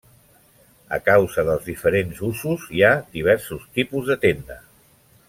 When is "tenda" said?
4.25-4.59